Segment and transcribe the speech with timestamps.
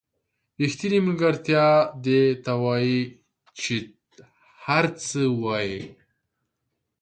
[0.61, 1.65] ریښتینې ملګرتیا
[2.05, 3.01] دې ته وایي
[3.59, 3.75] چې
[4.65, 5.75] هر څه وایئ.